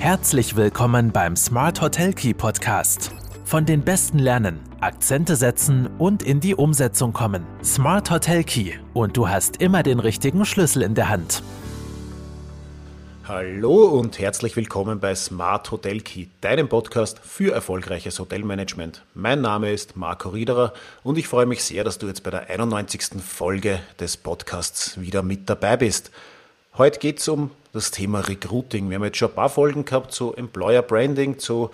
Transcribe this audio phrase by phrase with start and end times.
[0.00, 3.12] Herzlich willkommen beim Smart Hotel Key Podcast.
[3.44, 7.44] Von den Besten lernen, Akzente setzen und in die Umsetzung kommen.
[7.62, 11.42] Smart Hotel Key und du hast immer den richtigen Schlüssel in der Hand.
[13.28, 19.04] Hallo und herzlich willkommen bei Smart Hotel Key, deinem Podcast für erfolgreiches Hotelmanagement.
[19.12, 20.72] Mein Name ist Marco Riederer
[21.02, 23.22] und ich freue mich sehr, dass du jetzt bei der 91.
[23.22, 26.10] Folge des Podcasts wieder mit dabei bist.
[26.80, 28.88] Heute geht es um das Thema Recruiting.
[28.88, 31.70] Wir haben jetzt schon ein paar Folgen gehabt zu Employer Branding, zu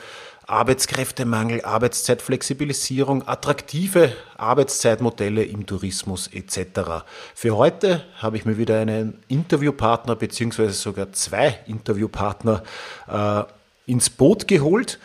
[0.49, 7.05] Arbeitskräftemangel, Arbeitszeitflexibilisierung, attraktive Arbeitszeitmodelle im Tourismus etc.
[7.37, 12.65] Für heute habe ich mir wieder einen Interviewpartner beziehungsweise sogar zwei Interviewpartner
[13.07, 13.45] äh,
[13.89, 14.99] ins Boot geholt.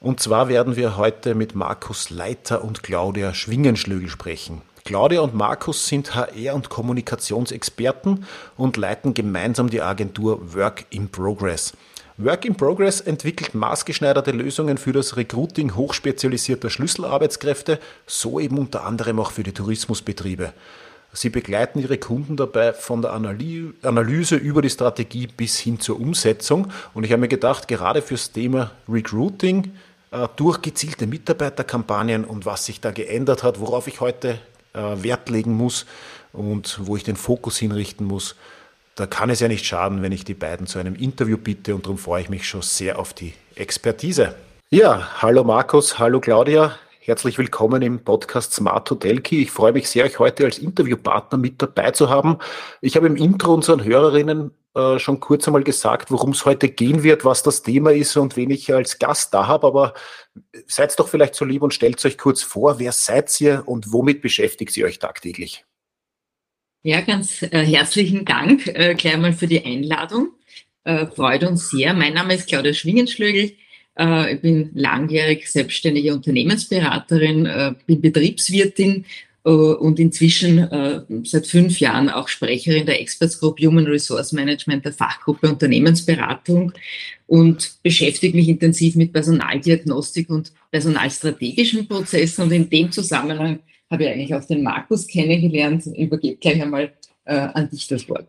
[0.00, 4.60] Und zwar werden wir heute mit Markus Leiter und Claudia Schwingenschlögel sprechen.
[4.90, 8.26] Claudia und Markus sind HR- und Kommunikationsexperten
[8.56, 11.74] und leiten gemeinsam die Agentur Work in Progress.
[12.16, 19.20] Work in Progress entwickelt maßgeschneiderte Lösungen für das Recruiting hochspezialisierter Schlüsselarbeitskräfte, so eben unter anderem
[19.20, 20.52] auch für die Tourismusbetriebe.
[21.12, 26.66] Sie begleiten ihre Kunden dabei von der Analyse über die Strategie bis hin zur Umsetzung.
[26.94, 29.70] Und ich habe mir gedacht, gerade fürs Thema Recruiting,
[30.10, 34.40] äh, durch gezielte Mitarbeiterkampagnen und was sich da geändert hat, worauf ich heute
[34.72, 35.86] Wert legen muss
[36.32, 38.36] und wo ich den Fokus hinrichten muss,
[38.94, 41.86] da kann es ja nicht schaden, wenn ich die beiden zu einem Interview bitte und
[41.86, 44.34] darum freue ich mich schon sehr auf die Expertise.
[44.70, 46.76] Ja, hallo Markus, hallo Claudia.
[47.02, 49.22] Herzlich willkommen im Podcast Smart Hotel.
[49.30, 52.36] Ich freue mich sehr, euch heute als Interviewpartner mit dabei zu haben.
[52.82, 57.02] Ich habe im Intro unseren Hörerinnen äh, schon kurz einmal gesagt, worum es heute gehen
[57.02, 59.66] wird, was das Thema ist und wen ich als Gast da habe.
[59.66, 59.94] Aber
[60.66, 64.20] seid doch vielleicht so lieb und stellt euch kurz vor, wer seid ihr und womit
[64.20, 65.64] beschäftigt ihr euch tagtäglich?
[66.82, 70.32] Ja, ganz äh, herzlichen Dank äh, gleich mal für die Einladung.
[70.84, 71.94] Äh, freut uns sehr.
[71.94, 73.52] Mein Name ist Claudia Schwingenschlögel.
[73.98, 79.04] Äh, ich bin langjährig selbstständige Unternehmensberaterin, äh, bin Betriebswirtin
[79.44, 80.68] äh, und inzwischen
[81.24, 86.72] seit fünf Jahren auch Sprecherin der Experts Group Human Resource Management der Fachgruppe Unternehmensberatung
[87.26, 94.10] und beschäftige mich intensiv mit Personaldiagnostik und personalstrategischen Prozessen und in dem Zusammenhang habe ich
[94.10, 95.84] eigentlich auch den Markus kennengelernt.
[95.86, 96.92] Übergebe gleich einmal
[97.24, 98.28] an dich das Wort.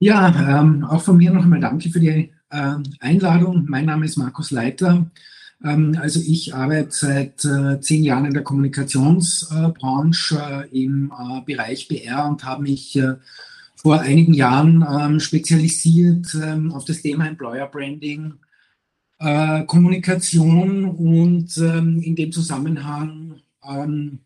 [0.00, 3.66] Ja, ähm, auch von mir noch einmal danke für die Einladung.
[3.68, 5.08] Mein Name ist Markus Leiter.
[5.64, 11.88] Ähm, also ich arbeite seit äh, zehn Jahren in der Kommunikationsbranche äh, im äh, Bereich
[11.88, 12.98] BR und habe mich
[13.76, 18.34] vor einigen Jahren ähm, spezialisiert ähm, auf das Thema Employer Branding,
[19.66, 24.20] Kommunikation und ähm, in dem Zusammenhang ähm,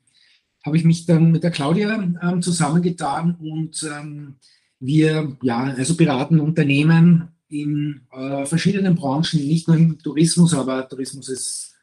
[0.66, 4.34] habe ich mich dann mit der Claudia ähm, zusammengetan und ähm,
[4.80, 11.28] wir ja, also beraten Unternehmen in äh, verschiedenen Branchen, nicht nur im Tourismus, aber Tourismus
[11.28, 11.74] ist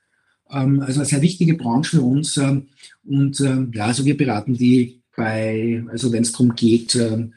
[0.52, 2.38] ähm, also eine sehr wichtige Branche für uns.
[2.38, 2.68] Ähm,
[3.06, 7.34] und ähm, ja, also wir beraten die bei, also wenn es darum geht, ähm,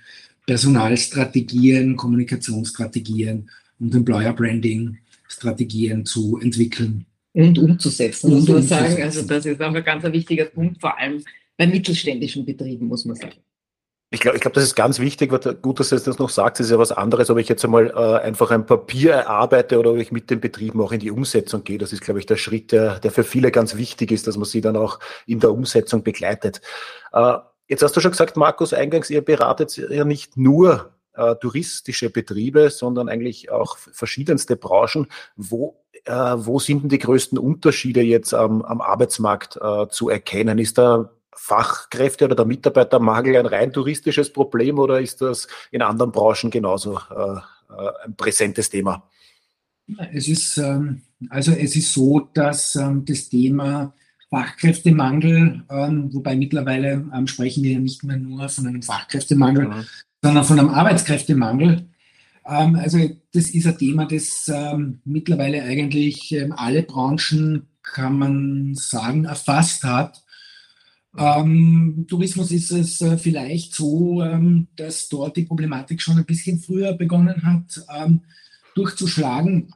[0.47, 4.98] Personalstrategien, Kommunikationsstrategien und Employer Branding
[5.28, 9.03] Strategien zu entwickeln und umzusetzen, muss man sagen.
[9.03, 11.22] Also das ist auch ein ganz wichtiger Punkt, vor allem
[11.56, 13.37] bei mittelständischen Betrieben, muss man sagen.
[14.15, 15.31] Ich glaube, ich glaube, das ist ganz wichtig.
[15.62, 16.61] Gut, dass du das noch sagst.
[16.61, 19.93] Das ist ja was anderes, ob ich jetzt einmal äh, einfach ein Papier erarbeite oder
[19.93, 21.78] ob ich mit den Betrieben auch in die Umsetzung gehe.
[21.78, 24.45] Das ist, glaube ich, der Schritt, der, der für viele ganz wichtig ist, dass man
[24.45, 26.61] sie dann auch in der Umsetzung begleitet.
[27.15, 32.11] Äh, jetzt hast du schon gesagt, Markus, eingangs, ihr beratet ja nicht nur äh, touristische
[32.11, 35.06] Betriebe, sondern eigentlich auch verschiedenste Branchen.
[35.37, 40.59] Wo äh, wo sind denn die größten Unterschiede jetzt am, am Arbeitsmarkt äh, zu erkennen?
[40.59, 46.12] Ist da Fachkräfte oder der Mitarbeitermangel ein rein touristisches Problem oder ist das in anderen
[46.12, 47.41] Branchen genauso äh,
[48.04, 49.09] ein präsentes Thema?
[50.12, 53.94] Es ist, ähm, also es ist so, dass ähm, das Thema
[54.31, 59.84] Fachkräftemangel, ähm, wobei mittlerweile ähm, sprechen wir nicht mehr nur von einem Fachkräftemangel, mhm.
[60.22, 61.87] sondern von einem Arbeitskräftemangel.
[62.47, 62.98] Ähm, also
[63.34, 70.22] das ist ein Thema, das ähm, mittlerweile eigentlich alle Branchen, kann man sagen, erfasst hat.
[71.16, 76.59] Ähm, Tourismus ist es äh, vielleicht so, ähm, dass dort die Problematik schon ein bisschen
[76.59, 78.22] früher begonnen hat, ähm,
[78.74, 79.74] durchzuschlagen.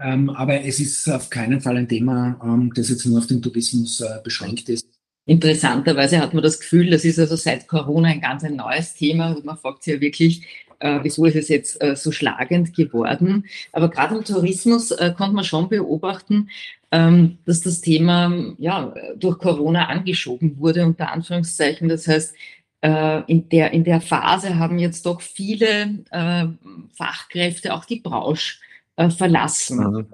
[0.00, 3.42] Ähm, aber es ist auf keinen Fall ein Thema, ähm, das jetzt nur auf den
[3.42, 4.88] Tourismus äh, beschränkt ist.
[5.26, 9.36] Interessanterweise hat man das Gefühl, das ist also seit Corona ein ganz ein neues Thema.
[9.42, 10.46] Man fragt sich ja wirklich,
[10.78, 13.46] äh, wieso ist es jetzt äh, so schlagend geworden.
[13.72, 16.48] Aber gerade im Tourismus äh, konnte man schon beobachten,
[16.90, 21.88] ähm, dass das Thema ja, durch Corona angeschoben wurde, unter Anführungszeichen.
[21.88, 22.34] Das heißt,
[22.82, 26.46] äh, in, der, in der Phase haben jetzt doch viele äh,
[26.94, 28.58] Fachkräfte, auch die Branche,
[28.96, 29.78] äh, verlassen.
[29.78, 30.06] Mhm.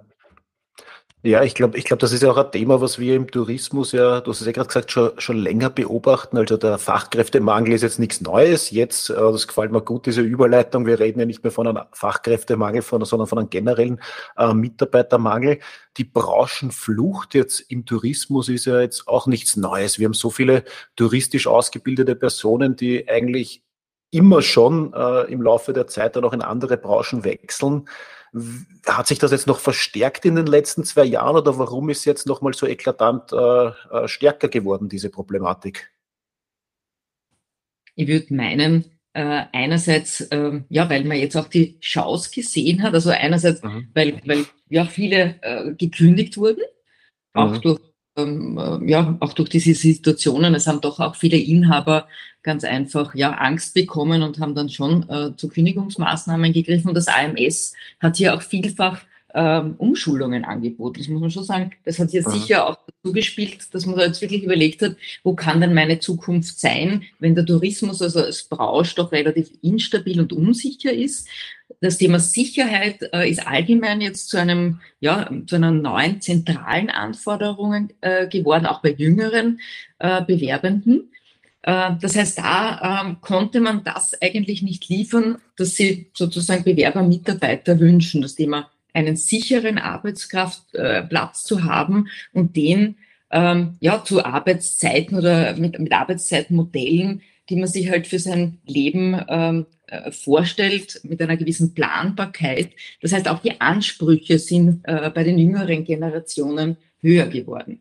[1.22, 3.92] Ja, ich glaube, ich glaube, das ist ja auch ein Thema, was wir im Tourismus
[3.92, 6.38] ja, du hast es ja gerade gesagt, schon, schon länger beobachten.
[6.38, 8.70] Also der Fachkräftemangel ist jetzt nichts Neues.
[8.70, 10.86] Jetzt, äh, das gefällt mir gut, diese Überleitung.
[10.86, 14.00] Wir reden ja nicht mehr von einem Fachkräftemangel, von, sondern von einem generellen
[14.38, 15.58] äh, Mitarbeitermangel.
[15.98, 19.98] Die Branchenflucht jetzt im Tourismus ist ja jetzt auch nichts Neues.
[19.98, 20.64] Wir haben so viele
[20.96, 23.62] touristisch ausgebildete Personen, die eigentlich
[24.10, 27.88] immer schon äh, im Laufe der Zeit dann auch in andere Branchen wechseln.
[28.86, 32.26] Hat sich das jetzt noch verstärkt in den letzten zwei Jahren oder warum ist jetzt
[32.26, 35.90] nochmal so eklatant äh, äh, stärker geworden, diese Problematik?
[37.96, 42.94] Ich würde meinen, äh, einerseits, äh, ja, weil man jetzt auch die Chance gesehen hat,
[42.94, 43.88] also einerseits, mhm.
[43.94, 46.62] weil, weil ja viele äh, gekündigt wurden,
[47.32, 47.60] auch mhm.
[47.60, 47.80] durch
[48.22, 52.08] ähm, äh, ja, auch durch diese Situationen, es haben doch auch viele Inhaber
[52.42, 56.94] ganz einfach ja Angst bekommen und haben dann schon äh, zu Kündigungsmaßnahmen gegriffen.
[56.94, 59.02] Das AMS hat hier auch vielfach
[59.34, 60.98] ähm, Umschulungen angeboten.
[60.98, 61.72] Das muss man schon sagen.
[61.84, 62.32] Das hat jetzt mhm.
[62.32, 65.98] sicher auch dazu gespielt, dass man da jetzt wirklich überlegt hat, wo kann denn meine
[66.00, 71.28] Zukunft sein, wenn der Tourismus also als Branche doch relativ instabil und unsicher ist.
[71.80, 77.92] Das Thema Sicherheit äh, ist allgemein jetzt zu einem, ja, zu einer neuen zentralen Anforderungen
[78.00, 79.60] äh, geworden, auch bei jüngeren
[79.98, 81.10] äh, Bewerbenden.
[81.62, 87.02] Äh, das heißt, da ähm, konnte man das eigentlich nicht liefern, dass sie sozusagen Bewerber,
[87.02, 88.22] Mitarbeiter wünschen.
[88.22, 92.96] Das Thema einen sicheren Arbeitskraftplatz zu haben und den
[93.30, 99.20] ähm, ja zu Arbeitszeiten oder mit, mit Arbeitszeitmodellen, die man sich halt für sein Leben
[99.28, 102.70] ähm, äh, vorstellt, mit einer gewissen Planbarkeit.
[103.02, 107.80] Das heißt, auch die Ansprüche sind äh, bei den jüngeren Generationen höher geworden.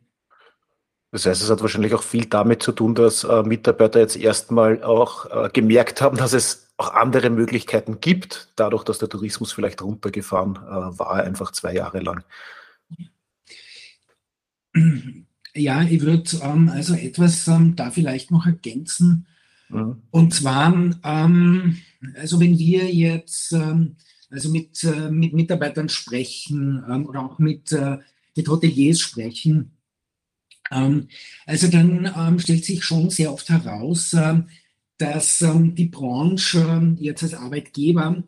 [1.11, 4.83] Das heißt, es hat wahrscheinlich auch viel damit zu tun, dass äh, Mitarbeiter jetzt erstmal
[4.83, 9.81] auch äh, gemerkt haben, dass es auch andere Möglichkeiten gibt, dadurch, dass der Tourismus vielleicht
[9.81, 12.23] runtergefahren äh, war, einfach zwei Jahre lang.
[15.53, 19.27] Ja, ich würde ähm, also etwas ähm, da vielleicht noch ergänzen.
[19.67, 20.03] Mhm.
[20.09, 20.73] Und zwar,
[21.03, 21.81] ähm,
[22.15, 23.97] also wenn wir jetzt ähm,
[24.29, 27.97] also mit, äh, mit Mitarbeitern sprechen ähm, oder auch mit, äh,
[28.37, 29.71] mit Hoteliers sprechen,
[30.71, 31.09] ähm,
[31.45, 34.15] also dann stellt sich schon sehr oft heraus,
[34.99, 38.23] ähm, dass die Branche jetzt als Arbeitgeber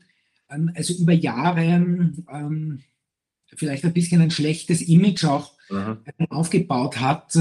[0.74, 2.12] also über Jahre
[3.56, 6.00] vielleicht ein bisschen ein schlechtes Image auch mhm.
[6.30, 7.38] aufgebaut hat,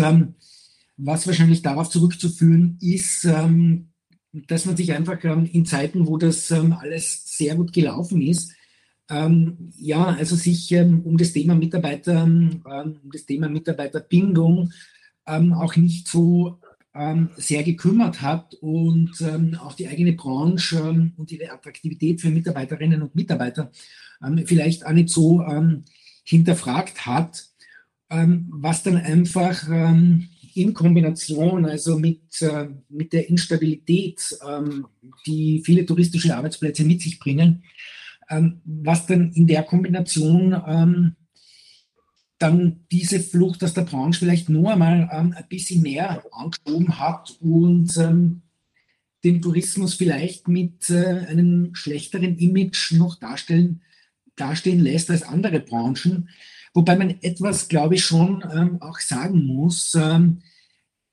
[0.96, 3.24] was wahrscheinlich darauf zurückzuführen ist,
[4.32, 8.52] dass man sich einfach in Zeiten, wo das alles sehr gut gelaufen ist,
[9.08, 14.70] ja, also sich um das Thema Mitarbeiter, um das Thema Mitarbeiterbindung
[15.26, 16.58] ähm, auch nicht so
[16.94, 22.30] ähm, sehr gekümmert hat und ähm, auch die eigene Branche ähm, und ihre Attraktivität für
[22.30, 23.70] Mitarbeiterinnen und Mitarbeiter
[24.24, 25.84] ähm, vielleicht auch nicht so ähm,
[26.24, 27.46] hinterfragt hat,
[28.12, 34.36] was dann einfach in Kombination, also mit, äh, mit der Instabilität,
[35.26, 37.62] die viele touristische Arbeitsplätze mit sich bringen,
[38.64, 41.16] was dann in der Kombination
[42.40, 47.36] dann diese Flucht aus der Branche vielleicht nur einmal ähm, ein bisschen mehr angeschoben hat
[47.40, 48.42] und ähm,
[49.22, 53.82] den Tourismus vielleicht mit äh, einem schlechteren Image noch darstellen,
[54.36, 56.30] dastehen lässt als andere Branchen.
[56.72, 60.38] Wobei man etwas, glaube ich, schon ähm, auch sagen muss, ähm,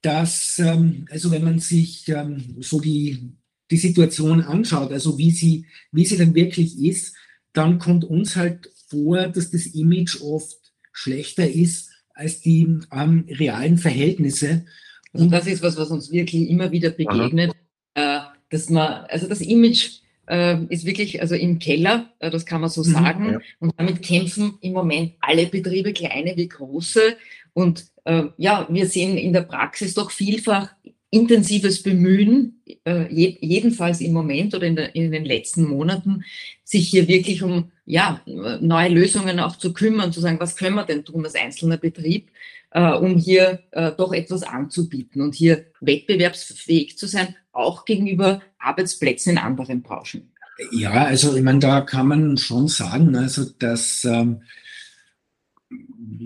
[0.02, 3.34] dass, ähm, also wenn man sich ähm, so die,
[3.70, 7.18] die Situation anschaut, also wie sie, wie sie dann wirklich ist,
[7.52, 10.67] dann kommt uns halt vor, dass das Image oft
[10.98, 14.66] schlechter ist als die ähm, realen Verhältnisse.
[15.14, 17.54] Und das ist was, was uns wirklich immer wieder begegnet,
[17.94, 22.62] äh, dass man, also das Image äh, ist wirklich also im Keller, äh, das kann
[22.62, 23.32] man so mhm, sagen.
[23.34, 23.40] Ja.
[23.60, 27.16] Und damit kämpfen im Moment alle Betriebe, kleine wie große.
[27.54, 30.70] Und äh, ja, wir sehen in der Praxis doch vielfach
[31.10, 36.24] intensives Bemühen, äh, jedenfalls im Moment oder in, der, in, den letzten Monaten,
[36.68, 40.84] sich hier wirklich um ja, neue Lösungen auch zu kümmern, zu sagen, was können wir
[40.84, 42.30] denn tun als einzelner Betrieb,
[42.72, 49.32] äh, um hier äh, doch etwas anzubieten und hier wettbewerbsfähig zu sein, auch gegenüber Arbeitsplätzen
[49.32, 50.30] in anderen Branchen.
[50.72, 54.42] Ja, also ich meine, da kann man schon sagen, also dass ähm,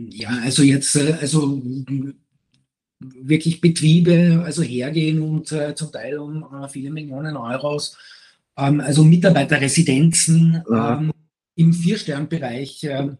[0.09, 1.61] ja, also jetzt, äh, also
[2.97, 7.95] wirklich Betriebe also hergehen und äh, zum Teil um äh, viele Millionen Euros,
[8.57, 11.11] ähm, also Mitarbeiterresidenzen ähm,
[11.55, 13.17] im Viersternbereich ähm,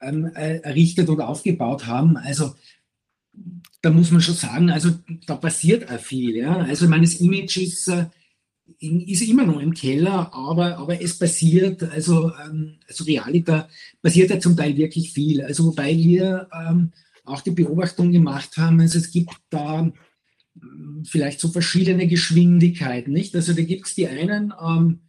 [0.00, 2.16] ähm, äh, errichtet und aufgebaut haben.
[2.16, 2.54] Also
[3.82, 4.90] da muss man schon sagen, also
[5.26, 6.36] da passiert auch viel.
[6.36, 6.56] Ja?
[6.56, 8.06] Also meines Image ist, äh,
[8.80, 13.68] ist immer noch im Keller, aber, aber es passiert, also, ähm, also Realita
[14.02, 15.42] passiert ja zum Teil wirklich viel.
[15.42, 16.92] Also wobei wir ähm,
[17.24, 19.90] auch die Beobachtung gemacht haben, also es gibt da
[21.04, 23.34] vielleicht so verschiedene Geschwindigkeiten, nicht?
[23.34, 25.00] Also da gibt es die einen, ähm,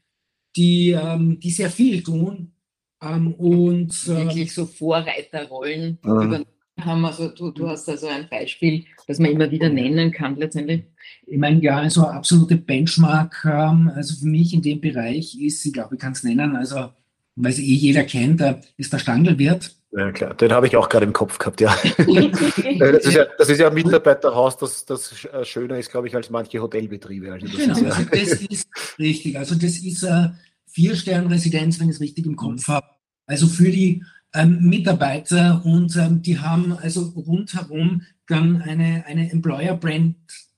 [0.55, 2.53] die, ähm, die sehr viel tun
[3.01, 6.11] ähm, und äh, wirklich so Vorreiterrollen mhm.
[6.11, 6.45] übernommen
[6.79, 7.05] haben.
[7.05, 10.83] Also du, du hast also ein Beispiel, das man immer wieder nennen kann letztendlich.
[11.25, 15.73] Ich meine, ja, also absolute Benchmark, ähm, also für mich in dem Bereich ist, ich
[15.73, 16.89] glaube, ich kann es nennen, also
[17.35, 19.76] weil es eh jeder kennt, da ist der Standelwirt.
[19.91, 21.73] Ja, klar, den habe ich auch gerade im Kopf gehabt, ja.
[21.97, 26.15] das, ist ja das ist ja ein Mitarbeiterhaus, das, das äh, schöner ist, glaube ich,
[26.15, 27.31] als manche Hotelbetriebe.
[27.31, 29.37] Also das genau, ist ja also das ist richtig.
[29.37, 32.87] Also das ist eine Vier-Sterne-Residenz, wenn ich es richtig im Kopf habe.
[33.27, 34.03] Also für die
[34.33, 40.15] ähm, Mitarbeiter und ähm, die haben also rundherum dann eine, eine Employer-Brand,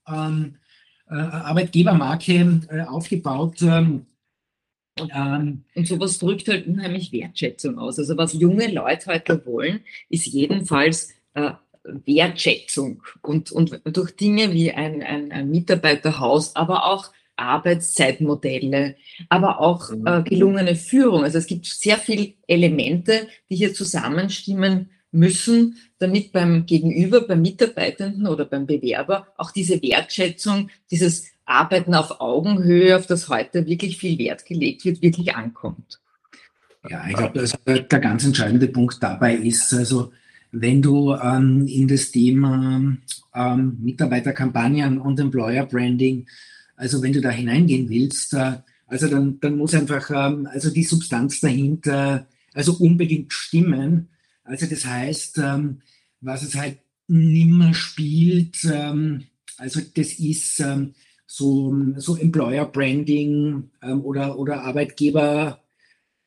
[0.07, 0.55] ähm,
[1.09, 3.61] äh, Arbeitgebermarke äh, aufgebaut.
[3.61, 4.07] Ähm,
[5.13, 7.99] ähm, und sowas drückt halt unheimlich Wertschätzung aus.
[7.99, 11.51] Also was junge Leute heute wollen, ist jedenfalls äh,
[11.83, 18.95] Wertschätzung und, und durch Dinge wie ein, ein, ein Mitarbeiterhaus, aber auch Arbeitszeitmodelle,
[19.29, 20.05] aber auch mhm.
[20.05, 21.23] äh, gelungene Führung.
[21.23, 28.27] Also es gibt sehr viele Elemente, die hier zusammenstimmen müssen, damit beim Gegenüber, beim Mitarbeitenden
[28.27, 34.17] oder beim Bewerber auch diese Wertschätzung, dieses Arbeiten auf Augenhöhe, auf das heute wirklich viel
[34.17, 35.99] Wert gelegt wird, wirklich ankommt.
[36.89, 40.11] Ja, ich glaube, also der ganz entscheidende Punkt dabei ist, also
[40.51, 42.81] wenn du ähm, in das Thema
[43.35, 46.25] ähm, Mitarbeiterkampagnen und Employer Branding
[46.79, 48.53] also wenn du da hineingehen willst, äh,
[48.87, 54.07] also dann, dann muss einfach ähm, also die Substanz dahinter also unbedingt stimmen.
[54.43, 55.81] Also das heißt, ähm,
[56.21, 59.25] was es halt nimmer spielt, ähm,
[59.57, 60.63] also das ist
[61.31, 65.61] so, so Employer Branding oder, oder Arbeitgeber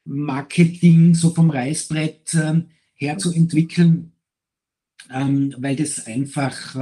[0.04, 2.37] Marketing so vom Reißbrett
[2.94, 4.12] her zu entwickeln,
[5.09, 6.76] weil das einfach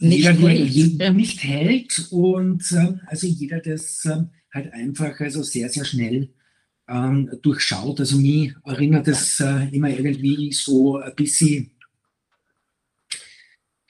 [0.00, 0.68] nicht jeder, hält.
[0.70, 6.30] Jeder nicht hält und ähm, also jeder das ähm, halt einfach also sehr, sehr schnell
[6.88, 8.00] ähm, durchschaut.
[8.00, 11.70] Also mich erinnert das äh, immer irgendwie so ein bisschen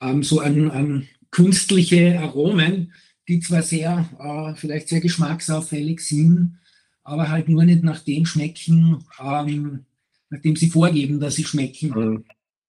[0.01, 2.93] ähm, so an, an, künstliche Aromen,
[3.29, 6.59] die zwar sehr, äh, vielleicht sehr geschmacksauffällig sind,
[7.03, 9.85] aber halt nur nicht nach dem schmecken, ähm,
[10.31, 11.91] nachdem sie vorgeben, dass sie schmecken.
[11.91, 12.25] Mhm.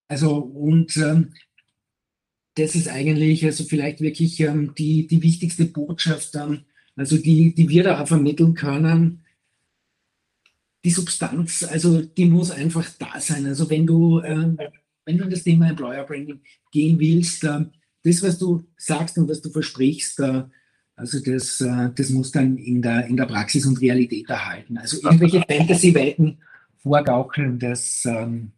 [0.07, 1.33] Also und ähm,
[2.55, 7.69] das ist eigentlich also vielleicht wirklich ähm, die, die wichtigste Botschaft dann, also die, die
[7.69, 9.23] wir da auch vermitteln können.
[10.83, 13.45] Die Substanz, also die muss einfach da sein.
[13.45, 14.57] Also wenn du, ähm,
[15.05, 17.65] wenn du in das Thema Employer Branding gehen willst, äh,
[18.03, 20.43] das, was du sagst und was du versprichst, äh,
[20.95, 24.77] also das, äh, das muss dann in der, in der Praxis und Realität erhalten.
[24.77, 26.39] Also irgendwelche Fantasy-Welten
[26.81, 28.51] vorgaukeln, das, ähm,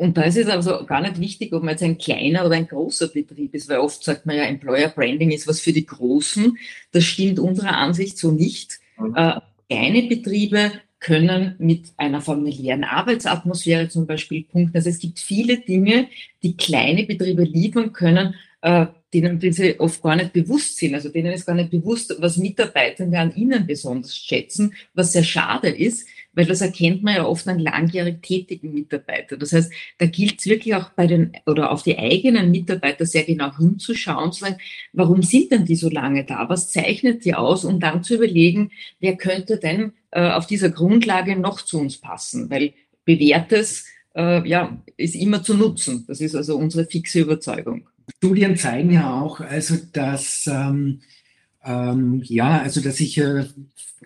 [0.00, 2.66] und da ist es also gar nicht wichtig, ob man jetzt ein kleiner oder ein
[2.66, 6.56] großer Betrieb ist, weil oft sagt man ja, Employer Branding ist was für die Großen.
[6.90, 8.80] Das stimmt unserer Ansicht so nicht.
[8.98, 9.14] Mhm.
[9.14, 14.76] Äh, kleine Betriebe können mit einer familiären Arbeitsatmosphäre zum Beispiel punkten.
[14.76, 16.08] Also es gibt viele Dinge,
[16.42, 20.94] die kleine Betriebe liefern können, äh, denen diese oft gar nicht bewusst sind.
[20.94, 25.68] Also denen ist gar nicht bewusst, was Mitarbeitende an ihnen besonders schätzen, was sehr schade
[25.68, 29.40] ist, weil das erkennt man ja oft an langjährig tätigen Mitarbeitern.
[29.40, 33.24] Das heißt, da gilt es wirklich auch bei den oder auf die eigenen Mitarbeiter sehr
[33.24, 34.58] genau hinzuschauen, zu sagen,
[34.92, 36.48] warum sind denn die so lange da?
[36.48, 37.64] Was zeichnet die aus?
[37.64, 42.50] Und dann zu überlegen, wer könnte denn auf dieser Grundlage noch zu uns passen?
[42.50, 42.72] Weil
[43.04, 46.04] bewährtes äh, ja, ist immer zu nutzen.
[46.06, 47.86] Das ist also unsere fixe Überzeugung.
[48.16, 51.00] Studien zeigen ja auch, also dass ähm,
[51.64, 53.44] ähm, ja, also dass ich äh,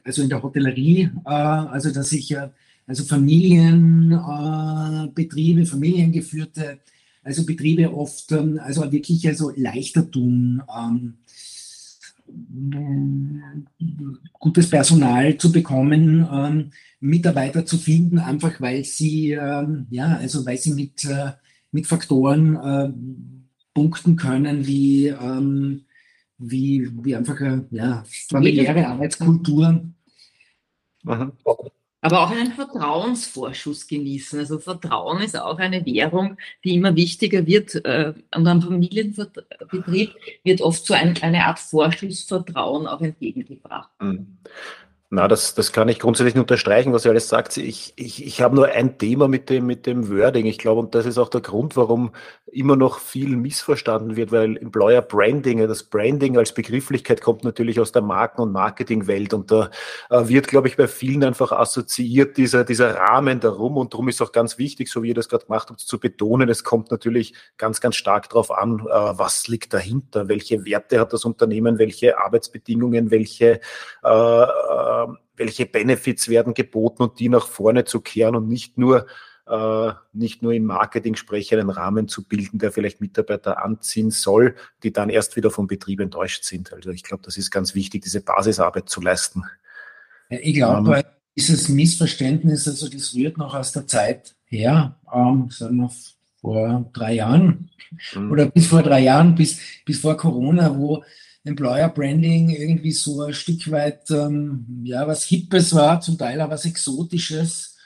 [0.04, 2.48] also in der Hotellerie, äh, also dass ich äh,
[2.86, 6.80] also Familienbetriebe, äh, familiengeführte,
[7.22, 11.14] also Betriebe oft ähm, also wirklich also leichter tun, ähm,
[14.32, 20.58] gutes Personal zu bekommen, ähm, Mitarbeiter zu finden, einfach weil sie ähm, ja also weil
[20.58, 21.32] sie mit äh,
[21.70, 22.92] mit Faktoren äh,
[23.74, 25.84] punkten können wie ähm,
[26.38, 29.84] wie, wie einfach eine ja, familiäre Arbeitskultur.
[32.04, 34.38] Aber auch einen Vertrauensvorschuss genießen.
[34.38, 37.82] Also Vertrauen ist auch eine Währung, die immer wichtiger wird.
[37.86, 43.88] Äh, und am Familienbetrieb wird oft so ein, eine Art Vorschussvertrauen auch entgegengebracht.
[45.14, 47.56] Na, das, das kann ich grundsätzlich unterstreichen, was ihr alles sagt.
[47.56, 50.44] Ich, ich, ich habe nur ein Thema mit dem, mit dem Wording.
[50.46, 52.10] Ich glaube, und das ist auch der Grund, warum
[52.46, 57.92] immer noch viel missverstanden wird, weil Employer Branding, das Branding als Begrifflichkeit kommt natürlich aus
[57.92, 59.34] der Marken- und Marketingwelt.
[59.34, 59.70] Und da
[60.10, 63.76] äh, wird, glaube ich, bei vielen einfach assoziiert dieser, dieser Rahmen darum.
[63.76, 66.48] Und darum ist auch ganz wichtig, so wie ihr das gerade gemacht habt, zu betonen,
[66.48, 71.12] es kommt natürlich ganz, ganz stark darauf an, äh, was liegt dahinter, welche Werte hat
[71.12, 73.60] das Unternehmen, welche Arbeitsbedingungen, welche
[74.02, 75.03] äh, äh
[75.36, 79.06] welche Benefits werden geboten und die nach vorne zu kehren und nicht nur
[79.46, 84.54] äh, nicht nur im Marketing spreche, einen Rahmen zu bilden, der vielleicht Mitarbeiter anziehen soll,
[84.82, 86.72] die dann erst wieder vom Betrieb enttäuscht sind.
[86.72, 89.42] Also ich glaube, das ist ganz wichtig, diese Basisarbeit zu leisten.
[90.30, 91.02] Ich glaube, ähm,
[91.36, 95.90] dieses Missverständnis, also das rührt noch aus der Zeit her, ähm, sagen wir
[96.40, 97.70] vor drei Jahren
[98.14, 98.30] mhm.
[98.30, 101.04] oder bis vor drei Jahren, bis, bis vor Corona, wo
[101.44, 106.50] Employer Branding irgendwie so ein Stück weit ähm, ja was Hippes war, zum Teil auch
[106.50, 107.76] was Exotisches.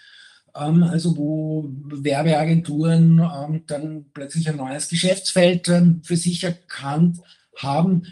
[0.55, 7.19] Ähm, also wo Werbeagenturen ähm, dann plötzlich ein neues Geschäftsfeld ähm, für sich erkannt
[7.57, 8.07] haben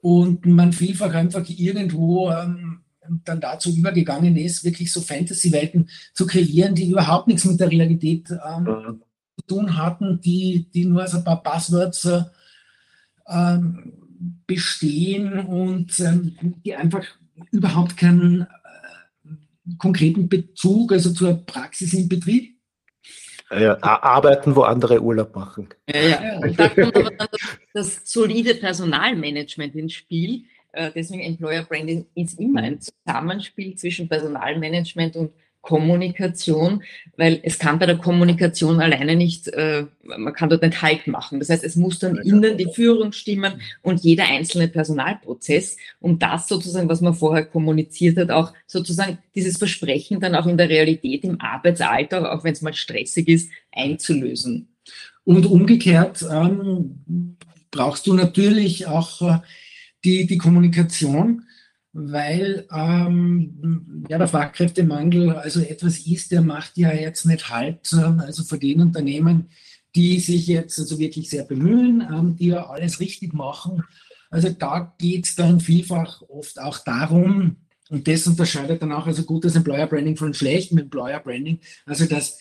[0.00, 2.80] und man vielfach einfach irgendwo ähm,
[3.24, 8.30] dann dazu übergegangen ist, wirklich so Fantasy-Welten zu kreieren, die überhaupt nichts mit der Realität
[8.30, 9.02] ähm, mhm.
[9.36, 13.58] zu tun hatten, die, die nur als ein paar Passwords äh,
[14.46, 17.04] bestehen und ähm, die einfach
[17.52, 18.46] überhaupt keinen äh,
[19.78, 22.56] konkreten Bezug, also zur Praxis im Betrieb.
[23.50, 25.68] Ja, arbeiten, wo andere Urlaub machen.
[25.88, 26.38] Ja, ja.
[26.38, 30.44] Und da kommt aber dann das, das solide Personalmanagement ins Spiel.
[30.72, 36.82] Äh, deswegen Employer Branding ist immer ein Zusammenspiel zwischen Personalmanagement und Kommunikation,
[37.16, 41.40] weil es kann bei der Kommunikation alleine nicht, äh, man kann dort nicht Halt machen.
[41.40, 46.48] Das heißt, es muss dann innen die Führung stimmen und jeder einzelne Personalprozess, um das
[46.48, 51.24] sozusagen, was man vorher kommuniziert hat, auch sozusagen dieses Versprechen dann auch in der Realität
[51.24, 54.68] im Arbeitsalltag, auch wenn es mal stressig ist, einzulösen.
[55.24, 57.36] Und umgekehrt ähm,
[57.70, 59.38] brauchst du natürlich auch äh,
[60.04, 61.42] die, die Kommunikation
[61.92, 68.20] weil ähm, ja, der Fachkräftemangel also etwas ist, der macht ja jetzt nicht halt, ähm,
[68.20, 69.48] also für den Unternehmen,
[69.94, 73.82] die sich jetzt also wirklich sehr bemühen, ähm, die ja alles richtig machen.
[74.30, 77.56] Also da geht es dann vielfach oft auch darum,
[77.90, 82.38] und das unterscheidet dann auch also gutes Employer Branding von schlechtem Employer Branding, also dass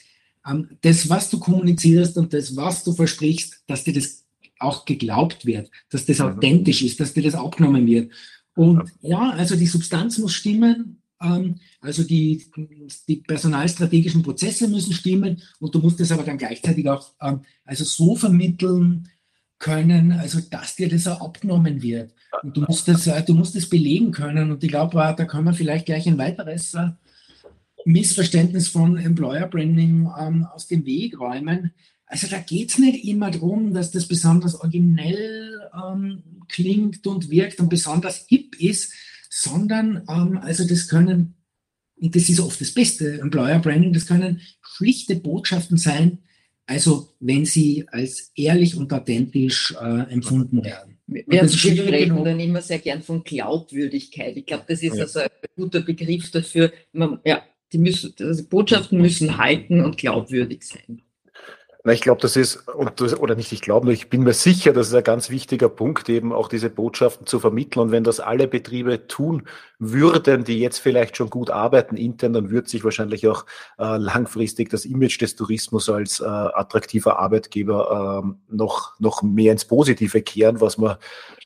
[0.47, 4.25] ähm, das, was du kommunizierst und das, was du versprichst, dass dir das
[4.59, 6.25] auch geglaubt wird, dass das mhm.
[6.25, 8.11] authentisch ist, dass dir das abgenommen wird.
[8.57, 12.43] Und ja, also die Substanz muss stimmen, ähm, also die,
[13.07, 17.83] die personalstrategischen Prozesse müssen stimmen und du musst es aber dann gleichzeitig auch ähm, also
[17.83, 19.09] so vermitteln
[19.59, 22.15] können, also dass dir das auch abgenommen wird.
[22.41, 24.49] Und du musst das, äh, du musst das belegen können.
[24.49, 26.89] Und ich glaube, da können wir vielleicht gleich ein weiteres äh,
[27.85, 31.73] Missverständnis von Employer Branding ähm, aus dem Weg räumen.
[32.07, 37.59] Also da geht es nicht immer darum, dass das besonders originell ähm, klingt und wirkt
[37.59, 38.93] und besonders hip ist,
[39.29, 41.35] sondern ähm, also das können,
[41.97, 46.19] das ist oft das Beste, Employer Branding, das können schlichte Botschaften sein,
[46.65, 50.97] also wenn sie als ehrlich und authentisch äh, empfunden werden.
[51.07, 54.35] Wir, wir sprechen dann immer sehr gern von Glaubwürdigkeit.
[54.35, 55.03] Ich glaube, das ist ja.
[55.03, 56.71] also ein guter Begriff dafür.
[56.91, 61.01] Man, ja, die müssen, also Botschaften müssen halten und glaubwürdig sein.
[61.87, 64.93] Na, ich glaube, das ist, oder nicht ich glaube, ich bin mir sicher, das ist
[64.93, 67.83] ein ganz wichtiger Punkt, eben auch diese Botschaften zu vermitteln.
[67.83, 69.43] Und wenn das alle Betriebe tun
[69.79, 73.45] würden, die jetzt vielleicht schon gut arbeiten intern, dann wird sich wahrscheinlich auch
[73.79, 79.63] äh, langfristig das Image des Tourismus als äh, attraktiver Arbeitgeber äh, noch, noch mehr ins
[79.63, 80.97] Positive kehren, was man,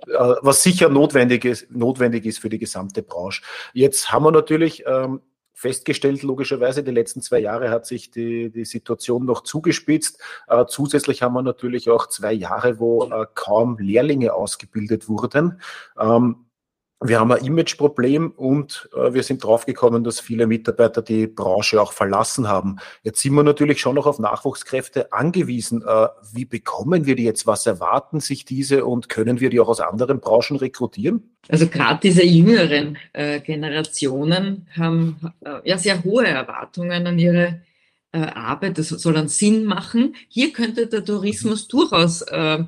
[0.08, 3.44] äh, was sicher notwendig ist, notwendig ist für die gesamte Branche.
[3.74, 5.22] Jetzt haben wir natürlich ähm,
[5.62, 10.20] festgestellt, logischerweise, die letzten zwei Jahre hat sich die, die Situation noch zugespitzt.
[10.48, 15.62] Äh, zusätzlich haben wir natürlich auch zwei Jahre, wo äh, kaum Lehrlinge ausgebildet wurden.
[16.00, 16.48] Ähm,
[17.04, 21.94] wir haben ein Imageproblem und äh, wir sind draufgekommen, dass viele Mitarbeiter die Branche auch
[21.94, 22.78] verlassen haben.
[23.02, 25.82] Jetzt sind wir natürlich schon noch auf Nachwuchskräfte angewiesen.
[25.82, 27.48] Äh, wie bekommen wir die jetzt?
[27.48, 31.36] Was erwarten sich diese und können wir die auch aus anderen Branchen rekrutieren?
[31.50, 37.62] Also gerade diese jüngeren äh, Generationen haben äh, ja sehr hohe Erwartungen an ihre
[38.12, 38.78] äh, Arbeit.
[38.78, 40.16] Das soll einen Sinn machen.
[40.28, 42.64] Hier könnte der Tourismus durchaus äh,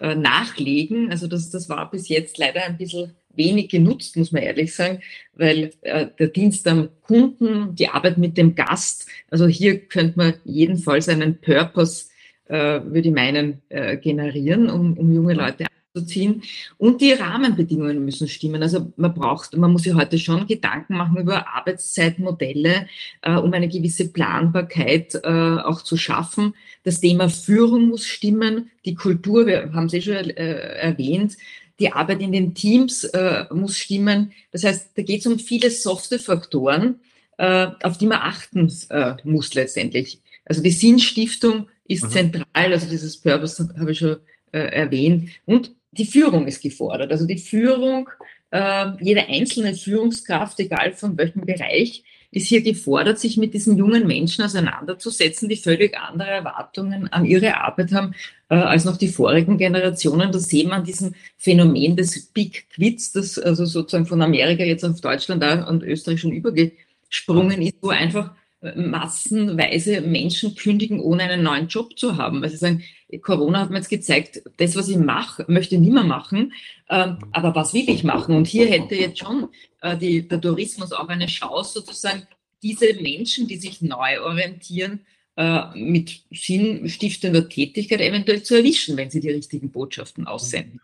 [0.00, 1.10] nachlegen.
[1.10, 5.00] Also das, das war bis jetzt leider ein bisschen wenig genutzt, muss man ehrlich sagen,
[5.34, 10.34] weil äh, der Dienst am Kunden, die Arbeit mit dem Gast, also hier könnte man
[10.44, 12.06] jedenfalls einen Purpose,
[12.48, 15.66] äh, würde ich meinen, äh, generieren, um, um junge Leute
[16.04, 16.42] ziehen.
[16.78, 18.62] Und die Rahmenbedingungen müssen stimmen.
[18.62, 22.86] Also man braucht, man muss sich heute schon Gedanken machen über Arbeitszeitmodelle,
[23.22, 26.54] äh, um eine gewisse Planbarkeit äh, auch zu schaffen.
[26.84, 31.36] Das Thema Führung muss stimmen, die Kultur, wir haben es eh schon äh, erwähnt,
[31.78, 34.32] die Arbeit in den Teams äh, muss stimmen.
[34.52, 37.00] Das heißt, da geht es um viele softe Faktoren,
[37.38, 40.20] äh, auf die man achten äh, muss letztendlich.
[40.44, 42.10] Also die Sinnstiftung ist mhm.
[42.10, 44.16] zentral, also dieses Purpose habe ich schon
[44.52, 45.30] äh, erwähnt.
[45.44, 47.10] Und die Führung ist gefordert.
[47.10, 48.08] Also die Führung,
[48.50, 54.06] äh, jede einzelne Führungskraft, egal von welchem Bereich, ist hier gefordert, sich mit diesen jungen
[54.06, 58.14] Menschen auseinanderzusetzen, die völlig andere Erwartungen an ihre Arbeit haben
[58.50, 60.32] äh, als noch die vorigen Generationen.
[60.32, 64.84] Das sehen wir an diesem Phänomen des Big Quits, das also sozusagen von Amerika jetzt
[64.84, 68.34] auf Deutschland und Österreich schon übergesprungen ist, wo einfach
[68.74, 72.42] massenweise Menschen kündigen, ohne einen neuen Job zu haben.
[72.42, 72.82] Weil sagen,
[73.22, 76.52] Corona hat mir jetzt gezeigt, das, was ich mache, möchte mehr machen.
[76.88, 78.34] Ähm, aber was will ich machen?
[78.34, 79.48] Und hier hätte jetzt schon
[79.80, 82.26] äh, die, der Tourismus auch eine Chance, sozusagen
[82.62, 85.00] diese Menschen, die sich neu orientieren,
[85.36, 90.80] äh, mit sinnstiftender Tätigkeit eventuell zu erwischen, wenn sie die richtigen Botschaften aussenden.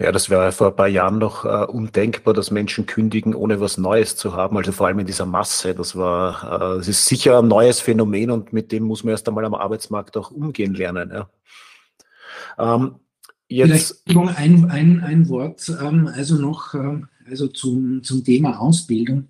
[0.00, 3.76] Ja, das wäre vor ein paar Jahren noch äh, undenkbar, dass Menschen kündigen, ohne was
[3.76, 4.56] Neues zu haben.
[4.56, 5.74] Also vor allem in dieser Masse.
[5.74, 9.28] Das war, äh, das ist sicher ein neues Phänomen und mit dem muss man erst
[9.28, 11.12] einmal am Arbeitsmarkt auch umgehen lernen.
[11.12, 11.28] Ja.
[12.58, 12.94] Ähm,
[13.48, 19.28] jetzt Vielleicht ein, ein, ein Wort, ähm, also noch, ähm, also zum, zum Thema Ausbildung.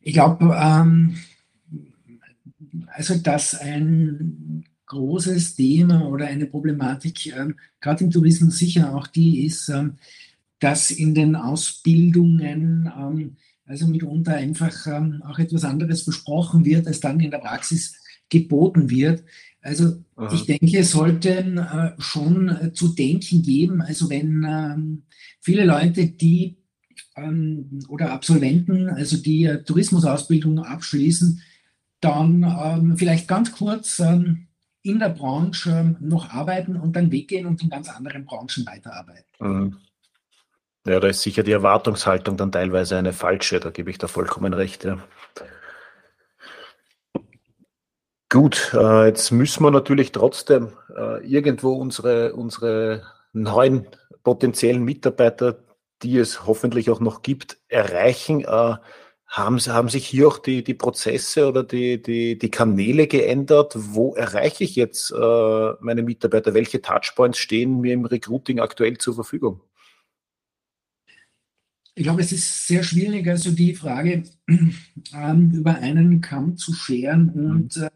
[0.00, 1.18] Ich glaube, ähm,
[2.88, 9.44] also dass ein großes Thema oder eine Problematik, ähm, gerade im Tourismus sicher auch die
[9.44, 9.96] ist, ähm,
[10.58, 17.00] dass in den Ausbildungen ähm, also mitunter einfach ähm, auch etwas anderes besprochen wird, als
[17.00, 17.96] dann in der Praxis
[18.28, 19.24] geboten wird.
[19.62, 20.34] Also Aha.
[20.34, 25.02] ich denke, es sollte äh, schon äh, zu denken geben, also wenn ähm,
[25.40, 26.58] viele Leute, die
[27.16, 31.40] ähm, oder Absolventen, also die äh, Tourismusausbildung abschließen,
[32.00, 33.98] dann vielleicht ganz kurz
[34.84, 39.24] in der Branche noch arbeiten und dann weggehen und in ganz anderen Branchen weiterarbeiten.
[39.40, 39.76] Mhm.
[40.86, 44.52] Ja, da ist sicher die Erwartungshaltung dann teilweise eine falsche, da gebe ich da vollkommen
[44.52, 44.84] recht.
[44.84, 44.98] Ja.
[48.28, 53.86] Gut, äh, jetzt müssen wir natürlich trotzdem äh, irgendwo unsere, unsere neuen
[54.22, 55.56] potenziellen Mitarbeiter,
[56.02, 58.44] die es hoffentlich auch noch gibt, erreichen.
[58.44, 58.76] Äh,
[59.34, 63.72] haben, haben sich hier auch die, die Prozesse oder die, die, die Kanäle geändert?
[63.74, 66.54] Wo erreiche ich jetzt äh, meine Mitarbeiter?
[66.54, 69.60] Welche Touchpoints stehen mir im Recruiting aktuell zur Verfügung?
[71.96, 77.30] Ich glaube, es ist sehr schwierig, also die Frage ähm, über einen Kamm zu scheren
[77.30, 77.90] und, äh,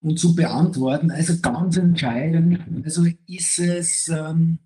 [0.00, 1.10] und zu beantworten.
[1.10, 4.60] Also ganz entscheidend, also ist es, ähm,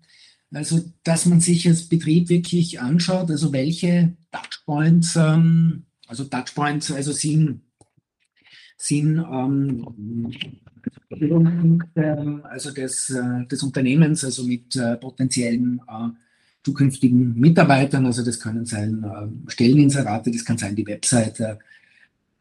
[0.53, 7.11] also dass man sich als Betrieb wirklich anschaut, also welche Touchpoints ähm, also Touchpoints, also
[7.11, 7.61] sind,
[8.77, 10.23] sind ähm,
[12.43, 16.09] also des, äh, des Unternehmens, also mit äh, potenziellen äh,
[16.63, 21.59] zukünftigen Mitarbeitern, also das können sein äh, Stelleninserate, das kann sein die Webseite,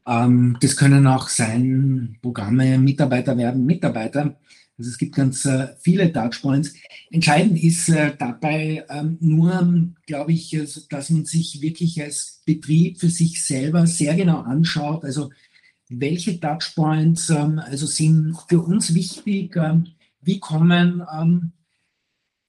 [0.06, 4.36] ähm, das können auch sein Programme, Mitarbeiter werden Mitarbeiter.
[4.76, 6.74] Also es gibt ganz äh, viele Touchpoints.
[7.10, 12.98] Entscheidend ist äh, dabei ähm, nur, glaube ich, also, dass man sich wirklich als Betrieb
[12.98, 15.04] für sich selber sehr genau anschaut.
[15.04, 15.30] Also
[15.88, 19.56] welche Touchpoints ähm, also sind für uns wichtig?
[19.56, 19.86] Ähm,
[20.22, 21.52] wie kommen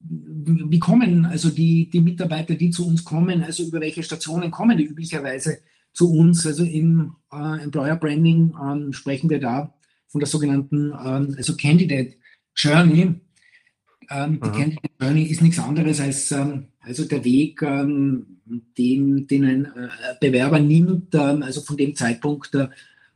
[0.08, 4.78] wie kommen also die, die Mitarbeiter, die zu uns kommen, also über welche Stationen kommen
[4.78, 5.60] die üblicherweise
[5.94, 6.46] zu uns?
[6.46, 9.74] Also im äh, Employer Branding ähm, sprechen wir da
[10.08, 12.16] von der sogenannten ähm, also Candidate
[12.56, 13.16] Journey.
[14.10, 18.38] Ähm, die Candidate Journey ist nichts anderes als ähm, also der Weg, ähm,
[18.78, 19.90] den, den ein äh,
[20.20, 22.68] Bewerber nimmt, ähm, also von dem Zeitpunkt, äh,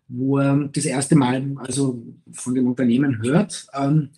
[0.08, 4.10] wo er das erste Mal also von dem Unternehmen hört, ähm,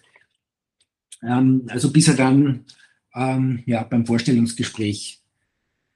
[1.22, 2.66] ähm, also bis er dann
[3.14, 5.20] ja, beim Vorstellungsgespräch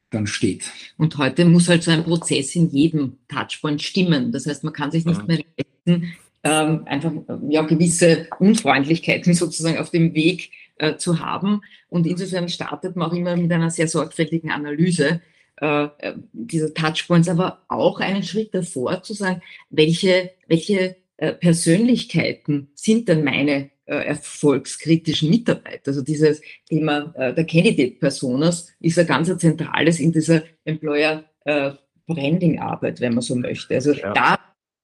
[0.10, 0.70] dann steht.
[0.98, 4.34] Und heute muss halt so ein Prozess in jedem Touchpoint stimmen.
[4.34, 5.40] Das heißt, man kann sich nicht mehr
[5.86, 6.14] leisten,
[6.46, 7.12] ähm, einfach
[7.50, 11.62] ja, gewisse Unfreundlichkeiten sozusagen auf dem Weg äh, zu haben.
[11.90, 15.22] Und insofern startet man auch immer mit einer sehr sorgfältigen Analyse
[15.58, 15.88] äh,
[16.34, 23.24] dieser Touchpoints, aber auch einen Schritt davor zu sagen, welche, welche äh, Persönlichkeiten sind denn
[23.24, 25.88] meine äh, erfolgskritischen Mitarbeiter?
[25.88, 31.72] Also dieses Thema äh, der Candidate-Personas ist ein ganz zentrales in dieser Employer äh,
[32.08, 33.74] wenn man so möchte.
[33.74, 34.14] Also ja.
[34.14, 34.40] da,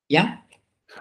[0.08, 0.40] ja,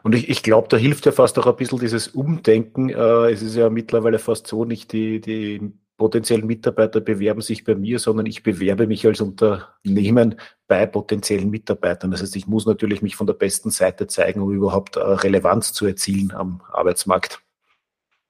[0.02, 2.90] und ich, ich glaube, da hilft ja fast auch ein bisschen dieses Umdenken.
[2.90, 7.74] Äh, es ist ja mittlerweile fast so, nicht die, die potenziellen Mitarbeiter bewerben sich bei
[7.74, 12.10] mir, sondern ich bewerbe mich als Unternehmen bei potenziellen Mitarbeitern.
[12.10, 15.74] Das heißt, ich muss natürlich mich von der besten Seite zeigen, um überhaupt äh, Relevanz
[15.74, 17.42] zu erzielen am Arbeitsmarkt.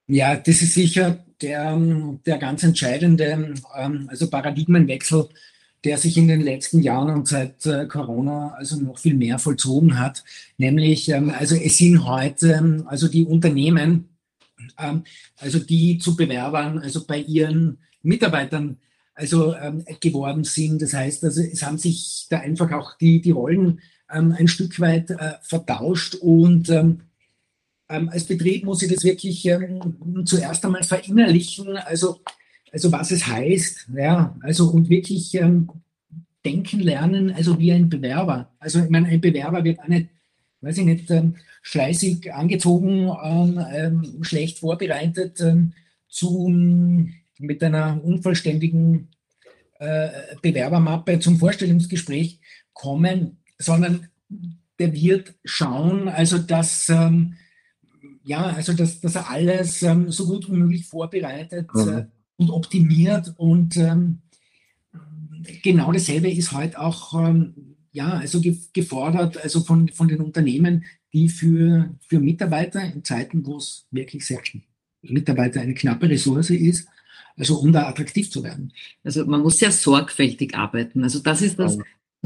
[0.08, 1.78] Ja, das ist sicher der,
[2.26, 5.28] der ganz entscheidende, ähm, also Paradigmenwechsel,
[5.84, 9.98] der sich in den letzten Jahren und seit äh, Corona also noch viel mehr vollzogen
[9.98, 10.24] hat.
[10.58, 14.08] Nämlich, ähm, also es sind heute, also die Unternehmen,
[14.78, 15.04] ähm,
[15.38, 18.76] also die zu Bewerbern, also bei ihren Mitarbeitern
[19.14, 20.82] also ähm, geworden sind.
[20.82, 24.80] Das heißt, also es haben sich da einfach auch die, die Rollen ähm, ein Stück
[24.80, 27.02] weit äh, vertauscht und ähm,
[27.90, 32.20] ähm, als Betrieb muss ich das wirklich ähm, zuerst einmal verinnerlichen, also,
[32.72, 35.38] also was es heißt, ja, also und wirklich
[36.44, 38.50] denken lernen, also wie ein Bewerber.
[38.58, 40.08] Also ich meine, ein Bewerber wird auch nicht
[40.60, 45.72] weiß ich nicht, ähm, fleißig angezogen, ähm, ähm, schlecht vorbereitet, ähm,
[46.08, 46.48] zu,
[47.38, 49.08] mit einer unvollständigen
[49.78, 50.08] äh,
[50.42, 52.40] Bewerbermappe zum Vorstellungsgespräch
[52.72, 54.08] kommen, sondern
[54.78, 57.36] der wird schauen, also dass, ähm,
[58.24, 61.88] ja, also dass, dass er alles ähm, so gut wie möglich vorbereitet mhm.
[61.88, 62.04] äh,
[62.40, 63.78] und optimiert und
[65.62, 67.12] genau dasselbe ist heute auch
[67.92, 68.40] ja, also
[68.72, 74.26] gefordert, also von, von den Unternehmen, die für, für Mitarbeiter in Zeiten, wo es wirklich
[74.26, 74.40] sehr
[75.02, 76.88] Mitarbeiter eine knappe Ressource ist,
[77.36, 78.72] also um da attraktiv zu werden.
[79.02, 81.02] Also man muss sehr sorgfältig arbeiten.
[81.02, 81.78] Also das ist das,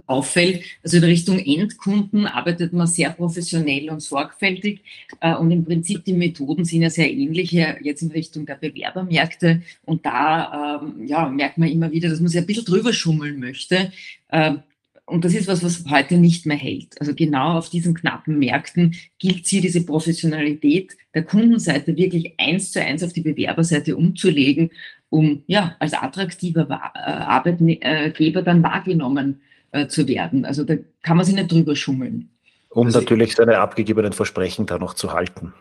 [0.07, 0.62] auffällt.
[0.83, 4.80] Also in Richtung Endkunden arbeitet man sehr professionell und sorgfältig.
[5.20, 9.62] Äh, und im Prinzip die Methoden sind ja sehr ähnlich jetzt in Richtung der Bewerbermärkte.
[9.85, 13.38] Und da ähm, ja, merkt man immer wieder, dass man sich ein bisschen drüber schummeln
[13.38, 13.92] möchte.
[14.30, 14.61] Ähm,
[15.07, 16.98] und das ist was, was heute nicht mehr hält.
[16.98, 22.83] Also genau auf diesen knappen Märkten gilt hier diese Professionalität der Kundenseite wirklich eins zu
[22.83, 24.70] eins auf die Bewerberseite umzulegen,
[25.11, 29.42] um ja als attraktiver äh, Arbeitgeber dann wahrgenommen
[29.74, 30.44] äh, zu werden.
[30.44, 32.30] Also da kann man sich nicht drüber schummeln.
[32.70, 35.52] Um also, natürlich seine abgegebenen Versprechen da noch zu halten.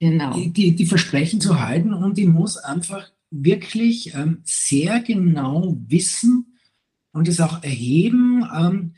[0.00, 0.34] Genau.
[0.34, 6.52] Die, die Versprechen zu halten und ich muss einfach wirklich ähm, sehr genau wissen,
[7.12, 8.94] und es auch erheben, ähm,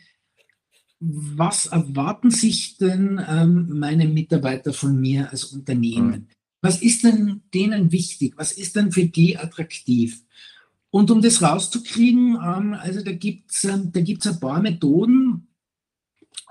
[1.01, 6.11] was erwarten sich denn ähm, meine Mitarbeiter von mir als Unternehmen?
[6.11, 6.27] Mhm.
[6.63, 8.35] Was ist denn denen wichtig?
[8.37, 10.23] Was ist denn für die attraktiv?
[10.95, 15.49] Und um das rauszukriegen, ähm, also da gibt es ähm, da gibt's ein paar Methoden.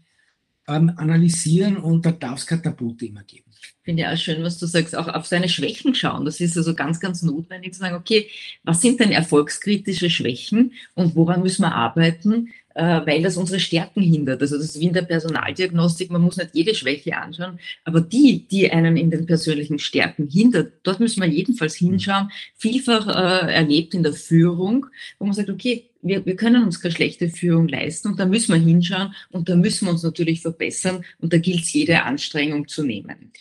[0.66, 3.52] analysieren und da darf es keine Tabuthema geben.
[3.83, 6.25] Ich finde ja auch schön, was du sagst, auch auf seine Schwächen schauen.
[6.25, 8.29] Das ist also ganz, ganz notwendig zu sagen, okay,
[8.62, 14.01] was sind denn erfolgskritische Schwächen und woran müssen wir arbeiten, äh, weil das unsere Stärken
[14.01, 14.40] hindert.
[14.40, 18.47] Also das ist wie in der Personaldiagnostik, man muss nicht jede Schwäche anschauen, aber die,
[18.49, 22.31] die einen in den persönlichen Stärken hindert, dort müssen wir jedenfalls hinschauen.
[22.55, 24.87] Vielfach äh, erlebt in der Führung,
[25.18, 28.53] wo man sagt, okay, wir, wir können uns keine schlechte Führung leisten und da müssen
[28.53, 32.68] wir hinschauen und da müssen wir uns natürlich verbessern und da gilt es, jede Anstrengung
[32.68, 33.33] zu nehmen.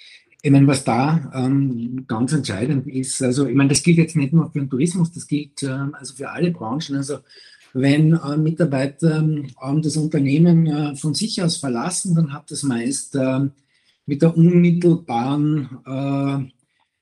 [0.44, 4.34] Ich meine, was da ähm, ganz entscheidend ist, also ich meine, das gilt jetzt nicht
[4.34, 6.96] nur für den Tourismus, das gilt ähm, also für alle Branchen.
[6.96, 7.20] Also
[7.74, 13.16] wenn äh, Mitarbeiter ähm, das Unternehmen äh, von sich aus verlassen, dann hat das meist
[13.16, 13.50] äh,
[14.06, 16.52] mit der unmittelbaren äh,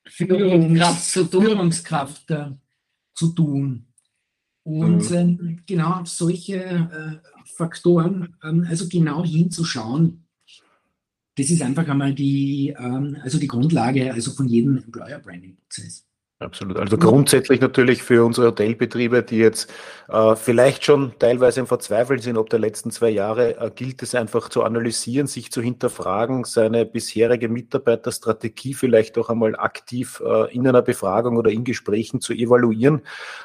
[0.10, 1.42] Führungskraft, zu tun.
[1.44, 2.52] Führungskraft äh,
[3.14, 3.86] zu tun.
[4.64, 5.16] Und mhm.
[5.16, 10.26] Ähm, genau auf solche äh, Faktoren, ähm, also genau hinzuschauen,
[11.40, 16.06] das ist einfach einmal die, ähm, also die Grundlage also von jedem Employer Branding Prozess.
[16.42, 16.78] Absolut.
[16.78, 19.70] Also grundsätzlich natürlich für unsere Hotelbetriebe, die jetzt
[20.08, 24.16] äh, vielleicht schon teilweise im Verzweifeln sind, ob der letzten zwei Jahre, äh, gilt es
[24.16, 30.66] einfach zu analysieren, sich zu hinterfragen, seine bisherige Mitarbeiterstrategie vielleicht auch einmal aktiv äh, in
[30.66, 33.02] einer Befragung oder in Gesprächen zu evaluieren.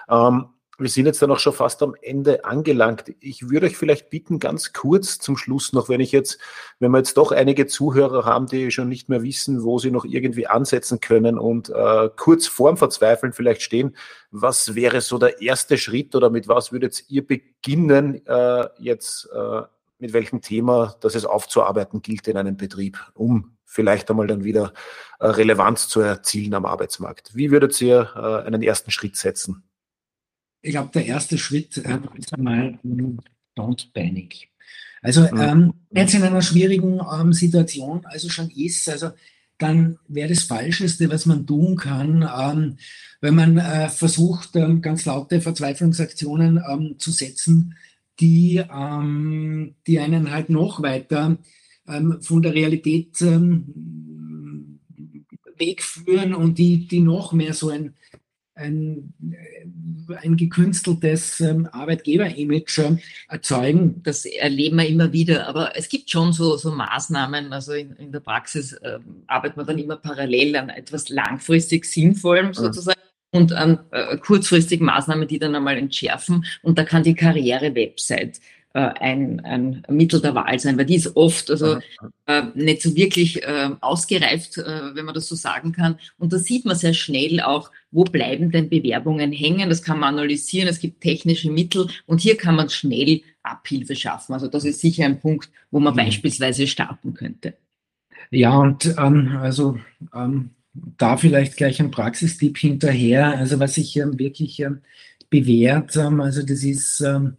[0.08, 0.46] Ähm,
[0.78, 3.14] wir sind jetzt dann auch schon fast am Ende angelangt.
[3.20, 6.38] Ich würde euch vielleicht bitten, ganz kurz zum Schluss noch, wenn ich jetzt,
[6.80, 10.04] wenn wir jetzt doch einige Zuhörer haben, die schon nicht mehr wissen, wo sie noch
[10.04, 13.96] irgendwie ansetzen können und äh, kurz vorm Verzweifeln vielleicht stehen,
[14.30, 19.62] was wäre so der erste Schritt oder mit was würdet ihr beginnen, äh, jetzt äh,
[19.98, 24.72] mit welchem Thema, das es aufzuarbeiten gilt in einem Betrieb, um vielleicht einmal dann wieder
[25.20, 27.34] äh, Relevanz zu erzielen am Arbeitsmarkt?
[27.34, 29.64] Wie würdet ihr äh, einen ersten Schritt setzen?
[30.64, 32.78] Ich glaube, der erste Schritt äh, ist einmal
[33.56, 34.48] don't panic.
[35.02, 35.40] Also mhm.
[35.40, 39.10] ähm, jetzt in einer schwierigen ähm, Situation, also schon ist, also
[39.58, 42.78] dann wäre das Falscheste, was man tun kann, ähm,
[43.20, 47.76] wenn man äh, versucht, ähm, ganz laute Verzweiflungsaktionen ähm, zu setzen,
[48.18, 51.36] die, ähm, die einen halt noch weiter
[51.86, 54.80] ähm, von der Realität ähm,
[55.58, 57.94] wegführen und die, die noch mehr so ein
[58.54, 59.14] ein,
[60.22, 62.96] ein gekünsteltes ähm, Arbeitgeber-Image äh,
[63.28, 64.02] erzeugen.
[64.02, 67.52] Das erleben wir immer wieder, aber es gibt schon so, so Maßnahmen.
[67.52, 72.54] Also in, in der Praxis äh, arbeitet man dann immer parallel an etwas langfristig Sinnvollem
[72.54, 72.98] sozusagen.
[72.98, 76.44] Mhm und an äh, kurzfristigen Maßnahmen, die dann einmal entschärfen.
[76.62, 78.38] Und da kann die Karriere-Website
[78.80, 81.78] ein, ein Mittel der Wahl sein, weil die ist oft also
[82.26, 85.98] äh, nicht so wirklich äh, ausgereift, äh, wenn man das so sagen kann.
[86.18, 89.68] Und da sieht man sehr schnell auch, wo bleiben denn Bewerbungen hängen.
[89.68, 90.68] Das kann man analysieren.
[90.68, 94.32] Es gibt technische Mittel und hier kann man schnell Abhilfe schaffen.
[94.32, 95.98] Also das ist sicher ein Punkt, wo man mhm.
[95.98, 97.54] beispielsweise starten könnte.
[98.30, 99.78] Ja, und ähm, also
[100.12, 103.38] ähm, da vielleicht gleich ein Praxistipp hinterher.
[103.38, 104.80] Also was sich ähm, wirklich ähm,
[105.30, 107.36] bewährt, ähm, also das ist ähm,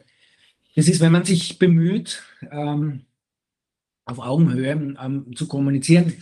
[0.76, 3.02] das ist, wenn man sich bemüht, ähm,
[4.06, 6.14] auf Augenhöhe ähm, zu kommunizieren.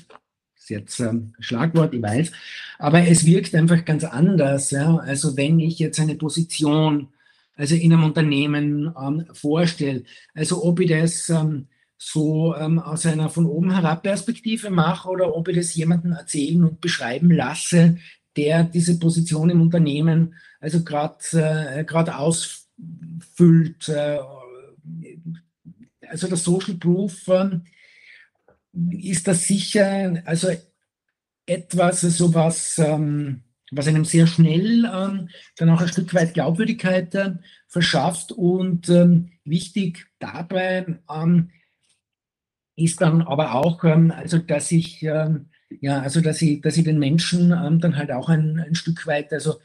[0.56, 2.32] Das ist jetzt ähm, Schlagwort, ich weiß.
[2.80, 4.72] Aber es wirkt einfach ganz anders.
[4.72, 4.98] Ja?
[4.98, 7.10] Also wenn ich jetzt eine Position,
[7.56, 13.30] also in einem Unternehmen ähm, vorstelle, also ob ich das ähm, so ähm, aus einer
[13.30, 17.98] von oben herab Perspektive mache oder ob ich das jemandem erzählen und beschreiben lasse,
[18.36, 24.20] der diese Position im Unternehmen also gerade äh, ausfüllt äh,
[26.14, 27.64] also das Social Proof ähm,
[28.92, 30.50] ist das sicher, also
[31.48, 37.40] etwas, also was, ähm, was einem sehr schnell ähm, dann auch ein Stück weit Glaubwürdigkeit
[37.68, 38.32] verschafft.
[38.32, 38.88] Und
[39.44, 41.00] wichtig dabei
[42.76, 47.50] ist dann aber auch, also dass ich ja, also dass ich, dass ich den Menschen
[47.50, 49.56] dann halt auch ein, ein Stück weit, also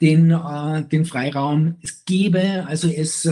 [0.00, 3.28] den, äh, den Freiraum gebe, also es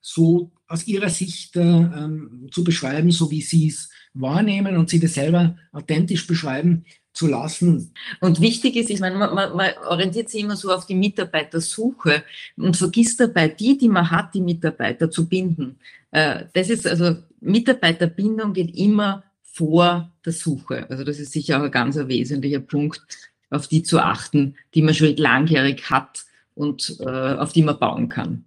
[0.00, 5.00] so aus ihrer Sicht äh, ähm, zu beschreiben, so wie sie es wahrnehmen und sie
[5.00, 7.92] das selber authentisch beschreiben zu lassen.
[8.20, 12.24] Und wichtig ist, ich meine, man, man, man orientiert sich immer so auf die Mitarbeitersuche
[12.56, 15.76] und vergisst dabei, die, die man hat, die Mitarbeiter zu binden.
[16.10, 20.90] Äh, das ist also, Mitarbeiterbindung geht immer vor der Suche.
[20.90, 23.02] Also das ist sicher auch ein ganz wesentlicher Punkt,
[23.50, 26.24] auf die zu achten, die man schon langjährig hat
[26.54, 28.44] und äh, auf die man bauen kann.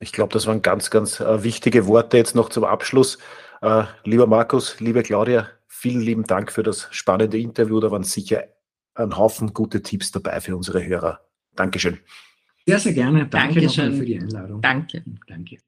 [0.00, 3.18] Ich glaube, das waren ganz, ganz äh, wichtige Worte jetzt noch zum Abschluss.
[3.62, 7.80] Äh, lieber Markus, liebe Claudia, vielen lieben Dank für das spannende Interview.
[7.80, 8.44] Da waren sicher
[8.94, 11.20] ein Haufen gute Tipps dabei für unsere Hörer.
[11.54, 11.98] Dankeschön.
[12.66, 13.26] Sehr, sehr gerne.
[13.26, 13.94] Danke Dankeschön.
[13.94, 14.60] für die Einladung.
[14.60, 15.02] Danke.
[15.26, 15.58] Danke.